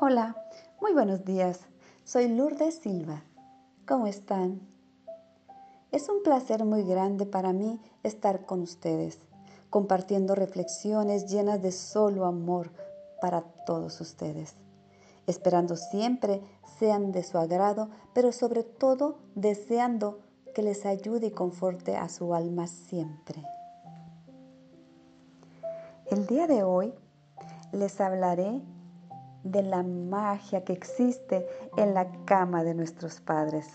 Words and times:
Hola, 0.00 0.34
muy 0.80 0.92
buenos 0.92 1.24
días. 1.24 1.60
Soy 2.02 2.26
Lourdes 2.26 2.80
Silva. 2.80 3.22
¿Cómo 3.86 4.08
están? 4.08 4.60
Es 5.92 6.08
un 6.08 6.24
placer 6.24 6.64
muy 6.64 6.82
grande 6.82 7.26
para 7.26 7.52
mí 7.52 7.80
estar 8.02 8.44
con 8.44 8.60
ustedes, 8.60 9.20
compartiendo 9.70 10.34
reflexiones 10.34 11.30
llenas 11.30 11.62
de 11.62 11.70
solo 11.70 12.24
amor 12.24 12.72
para 13.20 13.42
todos 13.66 14.00
ustedes, 14.00 14.56
esperando 15.28 15.76
siempre 15.76 16.42
sean 16.80 17.12
de 17.12 17.22
su 17.22 17.38
agrado, 17.38 17.88
pero 18.14 18.32
sobre 18.32 18.64
todo 18.64 19.18
deseando 19.36 20.18
que 20.56 20.62
les 20.64 20.86
ayude 20.86 21.28
y 21.28 21.30
conforte 21.30 21.96
a 21.96 22.08
su 22.08 22.34
alma 22.34 22.66
siempre. 22.66 23.44
El 26.10 26.26
día 26.26 26.48
de 26.48 26.64
hoy 26.64 26.92
les 27.70 28.00
hablaré 28.00 28.60
de 29.44 29.62
la 29.62 29.82
magia 29.82 30.64
que 30.64 30.72
existe 30.72 31.46
en 31.76 31.94
la 31.94 32.10
cama 32.24 32.64
de 32.64 32.74
nuestros 32.74 33.20
padres. 33.20 33.66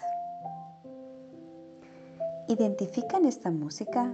¿Identifican 2.47 3.25
esta 3.25 3.51
música? 3.51 4.11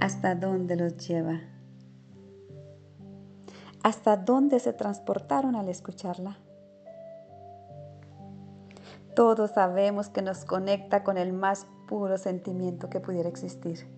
¿Hasta 0.00 0.34
dónde 0.34 0.76
los 0.76 0.96
lleva? 1.06 1.40
¿Hasta 3.82 4.16
dónde 4.16 4.58
se 4.60 4.72
transportaron 4.72 5.54
al 5.54 5.68
escucharla? 5.68 6.38
Todos 9.16 9.52
sabemos 9.52 10.10
que 10.10 10.20
nos 10.20 10.44
conecta 10.44 11.02
con 11.02 11.16
el 11.16 11.32
más 11.32 11.66
puro 11.88 12.18
sentimiento 12.18 12.90
que 12.90 13.00
pudiera 13.00 13.30
existir, 13.30 13.88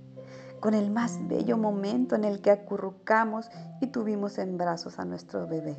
con 0.60 0.74
el 0.74 0.92
más 0.92 1.19
bello 1.27 1.58
momento 1.58 2.14
en 2.14 2.22
el 2.22 2.41
que 2.41 2.52
acurrucamos 2.52 3.50
y 3.80 3.89
tuvimos 3.89 4.39
en 4.39 4.56
brazos 4.56 5.00
a 5.00 5.05
nuestro 5.05 5.48
bebé, 5.48 5.77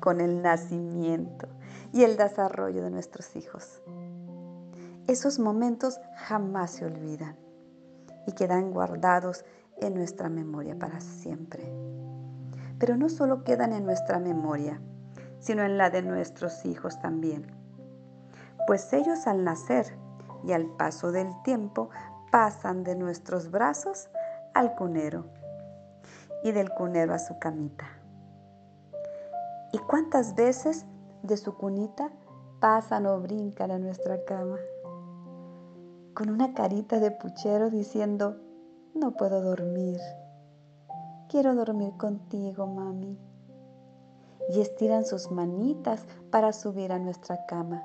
con 0.00 0.20
el 0.20 0.42
nacimiento 0.42 1.46
y 1.92 2.02
el 2.02 2.16
desarrollo 2.16 2.82
de 2.82 2.90
nuestros 2.90 3.36
hijos. 3.36 3.80
Esos 5.06 5.38
momentos 5.38 6.00
jamás 6.16 6.72
se 6.72 6.84
olvidan 6.84 7.36
y 8.26 8.32
quedan 8.32 8.72
guardados 8.72 9.44
en 9.76 9.94
nuestra 9.94 10.28
memoria 10.28 10.76
para 10.76 11.00
siempre. 11.00 11.72
Pero 12.80 12.96
no 12.96 13.08
solo 13.08 13.44
quedan 13.44 13.72
en 13.72 13.84
nuestra 13.84 14.18
memoria, 14.18 14.80
sino 15.42 15.64
en 15.64 15.76
la 15.76 15.90
de 15.90 16.02
nuestros 16.02 16.64
hijos 16.64 17.00
también. 17.00 17.46
Pues 18.66 18.92
ellos 18.92 19.26
al 19.26 19.44
nacer 19.44 19.86
y 20.44 20.52
al 20.52 20.66
paso 20.76 21.10
del 21.10 21.28
tiempo 21.42 21.90
pasan 22.30 22.84
de 22.84 22.94
nuestros 22.94 23.50
brazos 23.50 24.08
al 24.54 24.74
cunero 24.76 25.26
y 26.44 26.52
del 26.52 26.70
cunero 26.70 27.12
a 27.12 27.18
su 27.18 27.38
camita. 27.40 27.86
¿Y 29.72 29.78
cuántas 29.78 30.36
veces 30.36 30.86
de 31.22 31.36
su 31.36 31.56
cunita 31.56 32.10
pasan 32.60 33.06
o 33.06 33.20
brincan 33.20 33.72
a 33.72 33.78
nuestra 33.78 34.24
cama? 34.24 34.58
Con 36.14 36.30
una 36.30 36.54
carita 36.54 37.00
de 37.00 37.10
puchero 37.10 37.68
diciendo, 37.68 38.36
no 38.94 39.16
puedo 39.16 39.40
dormir. 39.42 39.98
Quiero 41.28 41.54
dormir 41.54 41.96
contigo, 41.96 42.66
mami 42.66 43.31
y 44.48 44.60
estiran 44.60 45.04
sus 45.04 45.30
manitas 45.30 46.04
para 46.30 46.52
subir 46.52 46.92
a 46.92 46.98
nuestra 46.98 47.46
cama, 47.46 47.82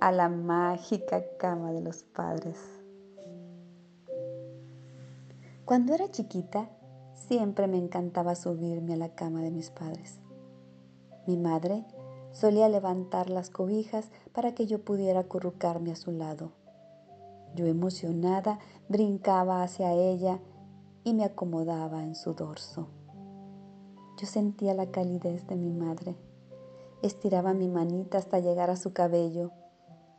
a 0.00 0.12
la 0.12 0.28
mágica 0.28 1.22
cama 1.38 1.72
de 1.72 1.80
los 1.80 2.04
padres. 2.04 2.58
Cuando 5.64 5.94
era 5.94 6.10
chiquita, 6.10 6.70
siempre 7.14 7.66
me 7.66 7.76
encantaba 7.76 8.34
subirme 8.34 8.94
a 8.94 8.96
la 8.96 9.14
cama 9.14 9.42
de 9.42 9.50
mis 9.50 9.70
padres. 9.70 10.20
Mi 11.26 11.36
madre 11.36 11.84
solía 12.32 12.68
levantar 12.68 13.28
las 13.28 13.50
cobijas 13.50 14.10
para 14.32 14.54
que 14.54 14.66
yo 14.66 14.82
pudiera 14.82 15.20
acurrucarme 15.20 15.92
a 15.92 15.96
su 15.96 16.10
lado. 16.10 16.52
Yo 17.54 17.66
emocionada 17.66 18.58
brincaba 18.88 19.62
hacia 19.62 19.92
ella 19.92 20.38
y 21.04 21.14
me 21.14 21.24
acomodaba 21.24 22.02
en 22.04 22.14
su 22.14 22.34
dorso. 22.34 22.88
Yo 24.18 24.26
sentía 24.26 24.74
la 24.74 24.90
calidez 24.90 25.46
de 25.46 25.54
mi 25.54 25.70
madre. 25.70 26.16
Estiraba 27.02 27.54
mi 27.54 27.68
manita 27.68 28.18
hasta 28.18 28.40
llegar 28.40 28.68
a 28.68 28.76
su 28.76 28.92
cabello 28.92 29.52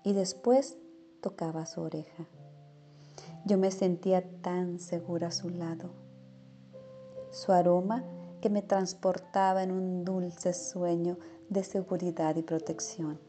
y 0.05 0.13
después 0.13 0.77
tocaba 1.19 1.65
su 1.65 1.81
oreja. 1.81 2.25
Yo 3.43 3.57
me 3.57 3.71
sentía 3.71 4.23
tan 4.41 4.79
segura 4.79 5.27
a 5.27 5.31
su 5.31 5.49
lado. 5.49 5.89
Su 7.31 7.51
aroma 7.51 8.05
que 8.39 8.49
me 8.49 8.61
transportaba 8.61 9.63
en 9.63 9.71
un 9.71 10.05
dulce 10.05 10.53
sueño 10.53 11.17
de 11.49 11.65
seguridad 11.65 12.37
y 12.37 12.43
protección. 12.43 13.19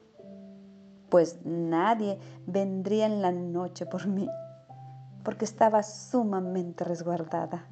Pues 1.08 1.44
nadie 1.44 2.16
vendría 2.46 3.06
en 3.06 3.22
la 3.22 3.32
noche 3.32 3.86
por 3.86 4.06
mí, 4.06 4.28
porque 5.24 5.46
estaba 5.46 5.82
sumamente 5.82 6.84
resguardada 6.84 7.66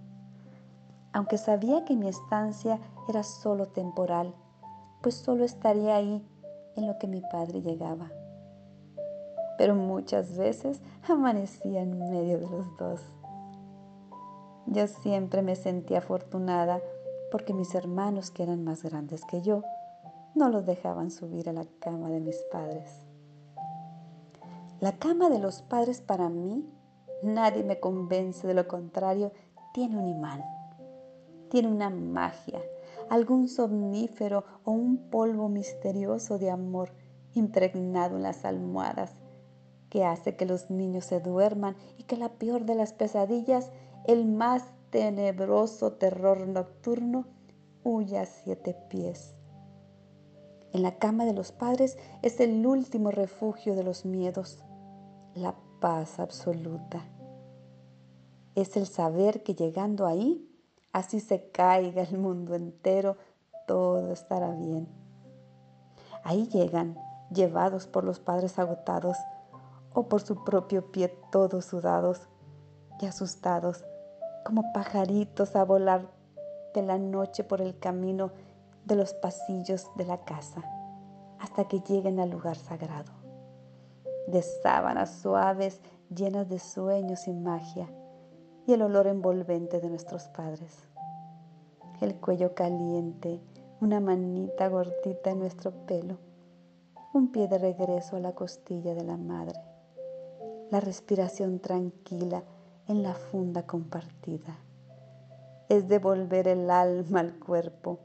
aunque 1.18 1.36
sabía 1.36 1.84
que 1.84 1.96
mi 1.96 2.06
estancia 2.06 2.78
era 3.08 3.24
solo 3.24 3.66
temporal, 3.66 4.32
pues 5.02 5.16
solo 5.16 5.44
estaría 5.44 5.96
ahí 5.96 6.24
en 6.76 6.86
lo 6.86 6.96
que 7.00 7.08
mi 7.08 7.20
padre 7.22 7.60
llegaba. 7.60 8.12
Pero 9.58 9.74
muchas 9.74 10.36
veces 10.36 10.80
amanecía 11.08 11.82
en 11.82 11.98
medio 11.98 12.38
de 12.38 12.48
los 12.48 12.76
dos. 12.76 13.00
Yo 14.66 14.86
siempre 14.86 15.42
me 15.42 15.56
sentía 15.56 15.98
afortunada 15.98 16.80
porque 17.32 17.52
mis 17.52 17.74
hermanos, 17.74 18.30
que 18.30 18.44
eran 18.44 18.62
más 18.62 18.84
grandes 18.84 19.24
que 19.24 19.42
yo, 19.42 19.64
no 20.36 20.48
los 20.50 20.66
dejaban 20.66 21.10
subir 21.10 21.48
a 21.48 21.52
la 21.52 21.64
cama 21.80 22.10
de 22.10 22.20
mis 22.20 22.36
padres. 22.52 22.92
La 24.78 24.92
cama 24.92 25.30
de 25.30 25.40
los 25.40 25.62
padres 25.62 26.00
para 26.00 26.28
mí, 26.28 26.64
nadie 27.24 27.64
me 27.64 27.80
convence 27.80 28.46
de 28.46 28.54
lo 28.54 28.68
contrario, 28.68 29.32
tiene 29.74 29.98
un 29.98 30.06
imán 30.06 30.57
tiene 31.48 31.68
una 31.68 31.90
magia, 31.90 32.60
algún 33.10 33.48
somnífero 33.48 34.44
o 34.64 34.72
un 34.72 35.10
polvo 35.10 35.48
misterioso 35.48 36.38
de 36.38 36.50
amor 36.50 36.92
impregnado 37.34 38.16
en 38.16 38.22
las 38.22 38.44
almohadas 38.44 39.14
que 39.88 40.04
hace 40.04 40.36
que 40.36 40.46
los 40.46 40.70
niños 40.70 41.06
se 41.06 41.20
duerman 41.20 41.76
y 41.96 42.04
que 42.04 42.16
la 42.16 42.30
peor 42.30 42.64
de 42.64 42.74
las 42.74 42.92
pesadillas, 42.92 43.70
el 44.06 44.26
más 44.26 44.64
tenebroso 44.90 45.92
terror 45.92 46.46
nocturno, 46.46 47.26
huya 47.84 48.22
a 48.22 48.26
siete 48.26 48.74
pies. 48.88 49.34
En 50.72 50.82
la 50.82 50.98
cama 50.98 51.24
de 51.24 51.32
los 51.32 51.52
padres 51.52 51.96
es 52.22 52.40
el 52.40 52.66
último 52.66 53.10
refugio 53.10 53.74
de 53.74 53.84
los 53.84 54.04
miedos, 54.04 54.62
la 55.34 55.54
paz 55.80 56.18
absoluta. 56.20 57.06
Es 58.54 58.76
el 58.76 58.86
saber 58.86 59.42
que 59.42 59.54
llegando 59.54 60.06
ahí 60.06 60.44
así 60.92 61.20
se 61.20 61.50
caiga 61.50 62.02
el 62.02 62.18
mundo 62.18 62.54
entero, 62.54 63.16
todo 63.66 64.12
estará 64.12 64.50
bien. 64.50 64.88
Ahí 66.24 66.46
llegan, 66.48 66.98
llevados 67.30 67.86
por 67.86 68.04
los 68.04 68.20
padres 68.20 68.58
agotados 68.58 69.16
o 69.92 70.08
por 70.08 70.20
su 70.20 70.44
propio 70.44 70.90
pie 70.90 71.08
todos 71.30 71.66
sudados 71.66 72.28
y 73.00 73.06
asustados, 73.06 73.84
como 74.44 74.72
pajaritos 74.72 75.56
a 75.56 75.64
volar 75.64 76.08
de 76.74 76.82
la 76.82 76.98
noche 76.98 77.44
por 77.44 77.60
el 77.60 77.78
camino 77.78 78.32
de 78.84 78.96
los 78.96 79.14
pasillos 79.14 79.86
de 79.96 80.04
la 80.04 80.24
casa, 80.24 80.62
hasta 81.38 81.68
que 81.68 81.80
lleguen 81.80 82.18
al 82.18 82.30
lugar 82.30 82.56
sagrado, 82.56 83.12
de 84.26 84.42
sábanas 84.42 85.20
suaves 85.20 85.80
llenas 86.14 86.48
de 86.48 86.58
sueños 86.58 87.28
y 87.28 87.32
magia 87.32 87.88
y 88.68 88.74
el 88.74 88.82
olor 88.82 89.06
envolvente 89.06 89.80
de 89.80 89.88
nuestros 89.88 90.24
padres. 90.28 90.84
El 92.02 92.16
cuello 92.16 92.54
caliente, 92.54 93.40
una 93.80 93.98
manita 93.98 94.68
gordita 94.68 95.30
en 95.30 95.38
nuestro 95.38 95.72
pelo, 95.86 96.18
un 97.14 97.32
pie 97.32 97.48
de 97.48 97.56
regreso 97.56 98.16
a 98.16 98.20
la 98.20 98.34
costilla 98.34 98.94
de 98.94 99.04
la 99.04 99.16
madre, 99.16 99.58
la 100.70 100.80
respiración 100.80 101.60
tranquila 101.60 102.44
en 102.88 103.02
la 103.02 103.14
funda 103.14 103.62
compartida. 103.62 104.58
Es 105.70 105.88
devolver 105.88 106.46
el 106.46 106.70
alma 106.70 107.20
al 107.20 107.38
cuerpo, 107.38 108.00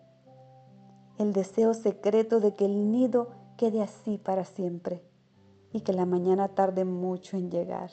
el 1.19 1.33
deseo 1.33 1.73
secreto 1.73 2.39
de 2.39 2.55
que 2.55 2.63
el 2.63 2.89
nido 2.89 3.31
quede 3.57 3.81
así 3.81 4.17
para 4.17 4.45
siempre 4.45 5.03
y 5.73 5.81
que 5.81 5.91
la 5.91 6.05
mañana 6.05 6.47
tarde 6.55 6.85
mucho 6.85 7.35
en 7.35 7.51
llegar. 7.51 7.91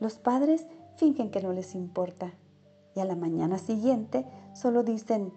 Los 0.00 0.18
padres 0.18 0.66
fingen 0.96 1.30
que 1.30 1.42
no 1.42 1.52
les 1.52 1.74
importa 1.74 2.32
y 2.94 3.00
a 3.00 3.04
la 3.04 3.16
mañana 3.16 3.58
siguiente 3.58 4.26
solo 4.54 4.82
dicen, 4.82 5.32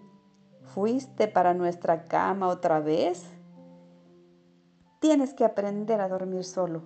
¿fuiste 0.62 1.28
para 1.28 1.54
nuestra 1.54 2.04
cama 2.04 2.48
otra 2.48 2.80
vez? 2.80 3.24
Tienes 5.00 5.34
que 5.34 5.44
aprender 5.44 6.00
a 6.00 6.08
dormir 6.08 6.44
solo. 6.44 6.82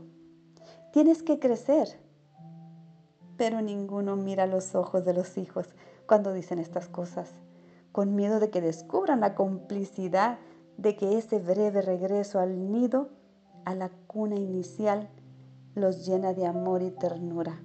tienes 0.93 1.23
que 1.23 1.39
crecer. 1.39 2.01
Pero 3.37 3.63
ninguno 3.63 4.17
mira 4.17 4.47
los 4.47 4.75
ojos 4.75 5.05
de 5.05 5.15
los 5.15 5.39
hijos 5.39 5.69
cuando 6.07 6.33
dicen 6.33 6.59
estas 6.59 6.89
cosas, 6.89 7.31
con 7.93 8.17
miedo 8.17 8.41
de 8.41 8.51
que 8.51 8.61
descubran 8.61 9.21
la 9.21 9.37
complicidad 9.37 10.39
de 10.77 10.97
que 10.97 11.17
ese 11.17 11.39
breve 11.39 11.81
regreso 11.81 12.41
al 12.41 12.73
nido, 12.73 13.09
a 13.65 13.75
la 13.75 13.91
cuna 14.09 14.35
inicial, 14.35 15.09
los 15.75 16.05
llena 16.05 16.35
de 16.35 16.47
amor 16.47 16.83
y 16.83 16.91
ternura. 16.91 17.63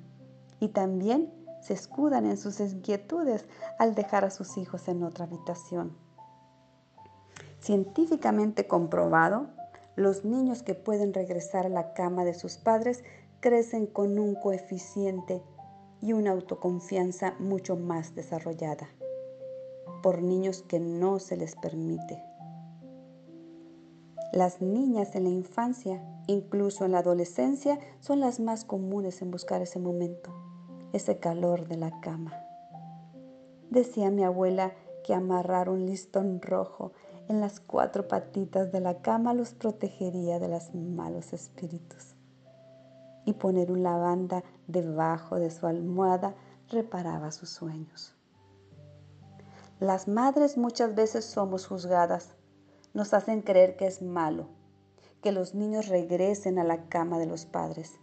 Y 0.60 0.70
también 0.70 1.32
se 1.66 1.74
escudan 1.74 2.28
en 2.28 2.38
sus 2.38 2.60
inquietudes 2.60 3.48
al 3.80 3.96
dejar 3.96 4.24
a 4.24 4.30
sus 4.30 4.56
hijos 4.58 4.88
en 4.88 5.02
otra 5.02 5.26
habitación. 5.26 5.98
Científicamente 7.60 8.68
comprobado, 8.68 9.48
los 9.96 10.26
niños 10.26 10.62
que 10.62 10.76
pueden 10.76 11.12
regresar 11.12 11.66
a 11.66 11.70
la 11.70 11.94
cama 11.94 12.24
de 12.24 12.36
sus 12.36 12.58
padres 12.58 13.04
crecen 13.40 13.88
con 13.88 14.20
un 14.20 14.36
coeficiente 14.36 15.42
y 16.02 16.14
una 16.14 16.34
autoconfianza 16.34 17.34
mucho 17.40 17.76
más 17.76 18.14
desarrollada 18.14 18.88
por 20.04 20.22
niños 20.22 20.62
que 20.62 20.80
no 20.80 21.18
se 21.18 21.36
les 21.36 21.56
permite. 21.56 22.22
Las 24.34 24.62
niñas 24.62 25.16
en 25.16 25.24
la 25.24 25.32
infancia, 25.32 26.00
incluso 26.28 26.86
en 26.86 26.92
la 26.92 27.00
adolescencia, 27.00 27.80
son 28.02 28.20
las 28.20 28.40
más 28.40 28.66
comunes 28.66 29.24
en 29.24 29.32
buscar 29.32 29.64
ese 29.64 29.80
momento 29.80 30.45
ese 30.96 31.20
calor 31.20 31.68
de 31.68 31.76
la 31.76 32.00
cama. 32.00 32.32
Decía 33.70 34.10
mi 34.12 34.24
abuela 34.24 34.72
que 35.04 35.14
amarrar 35.14 35.68
un 35.68 35.86
listón 35.86 36.42
rojo 36.42 36.94
en 37.28 37.42
las 37.42 37.60
cuatro 37.60 38.08
patitas 38.08 38.72
de 38.72 38.80
la 38.80 39.02
cama 39.02 39.34
los 39.34 39.54
protegería 39.54 40.40
de 40.40 40.48
los 40.48 40.74
malos 40.74 41.34
espíritus. 41.34 42.16
Y 43.26 43.34
poner 43.34 43.72
un 43.74 43.84
lavanda 43.84 44.46
debajo 44.68 45.36
de 45.38 45.52
su 45.52 45.68
almohada 45.68 46.34
reparaba 46.70 47.32
sus 47.32 47.50
sueños. 47.50 48.16
Las 49.82 50.08
madres 50.08 50.58
muchas 50.58 50.96
veces 50.96 51.26
somos 51.26 51.68
juzgadas. 51.68 52.36
Nos 52.94 53.14
hacen 53.14 53.42
creer 53.42 53.76
que 53.76 53.88
es 53.88 54.02
malo 54.02 54.48
que 55.22 55.34
los 55.34 55.56
niños 55.56 55.90
regresen 55.90 56.58
a 56.58 56.64
la 56.64 56.88
cama 56.88 57.20
de 57.20 57.26
los 57.26 57.46
padres. 57.46 58.00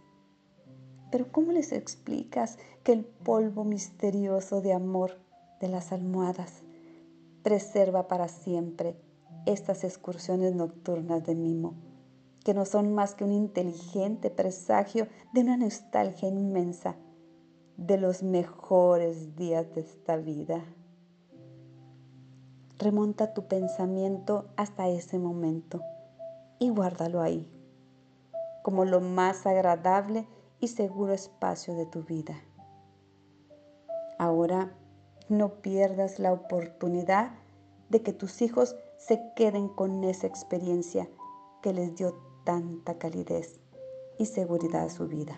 Pero 1.13 1.31
¿cómo 1.31 1.51
les 1.51 1.73
explicas 1.73 2.57
que 2.83 2.91
el 2.91 3.05
polvo 3.05 3.65
misterioso 3.65 4.61
de 4.61 4.73
amor 4.73 5.19
de 5.61 5.67
las 5.67 5.91
almohadas 5.91 6.63
preserva 7.43 8.07
para 8.07 8.27
siempre 8.27 8.95
estas 9.45 9.83
excursiones 9.83 10.55
nocturnas 10.55 11.23
de 11.23 11.35
mimo, 11.35 11.75
que 12.43 12.55
no 12.55 12.65
son 12.65 12.95
más 12.95 13.13
que 13.13 13.25
un 13.25 13.31
inteligente 13.31 14.31
presagio 14.31 15.07
de 15.35 15.41
una 15.41 15.55
nostalgia 15.55 16.29
inmensa 16.29 16.95
de 17.77 17.99
los 17.99 18.23
mejores 18.23 19.35
días 19.35 19.71
de 19.75 19.81
esta 19.81 20.17
vida? 20.17 20.65
Remonta 22.79 23.35
tu 23.35 23.47
pensamiento 23.47 24.47
hasta 24.57 24.89
ese 24.89 25.19
momento 25.19 25.79
y 26.57 26.69
guárdalo 26.69 27.21
ahí, 27.21 27.47
como 28.63 28.83
lo 28.83 28.99
más 28.99 29.45
agradable 29.45 30.25
y 30.63 30.69
seguro 30.69 31.11
espacio 31.11 31.75
de 31.75 31.85
tu 31.85 32.03
vida. 32.03 32.41
Ahora 34.17 34.73
no 35.27 35.61
pierdas 35.61 36.19
la 36.19 36.31
oportunidad 36.31 37.33
de 37.89 38.01
que 38.01 38.13
tus 38.13 38.41
hijos 38.41 38.77
se 38.97 39.21
queden 39.35 39.67
con 39.67 40.05
esa 40.05 40.25
experiencia 40.25 41.09
que 41.61 41.73
les 41.73 41.97
dio 41.97 42.15
tanta 42.45 42.97
calidez 42.97 43.59
y 44.17 44.25
seguridad 44.25 44.85
a 44.85 44.89
su 44.89 45.09
vida. 45.09 45.37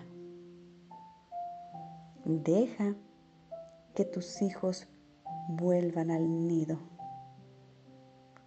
Deja 2.23 2.93
que 3.95 4.05
tus 4.05 4.43
hijos 4.43 4.87
vuelvan 5.47 6.11
al 6.11 6.47
nido 6.47 6.77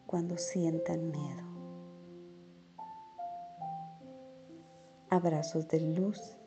cuando 0.07 0.39
sientan 0.39 1.11
miedo. 1.11 1.43
Abrazos 5.11 5.67
de 5.67 5.81
luz 5.81 6.38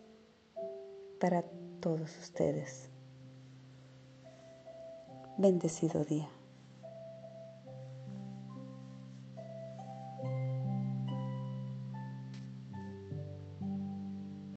para 1.22 1.44
todos 1.80 2.18
ustedes. 2.18 2.90
Bendecido 5.38 6.04
día. 6.04 6.41